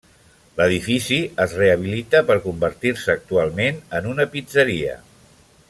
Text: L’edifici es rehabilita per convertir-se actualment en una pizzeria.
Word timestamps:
L’edifici 0.59 1.19
es 1.45 1.53
rehabilita 1.59 2.21
per 2.31 2.37
convertir-se 2.47 3.13
actualment 3.15 3.79
en 4.01 4.09
una 4.15 4.27
pizzeria. 4.33 4.99